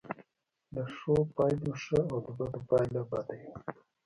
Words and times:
د 0.75 0.77
ښو 0.95 1.15
پایله 1.35 1.73
ښه 1.83 1.99
او 2.11 2.19
د 2.25 2.27
بدو 2.37 2.59
پایله 2.69 3.01
بده 3.11 3.35
وي. 3.39 3.51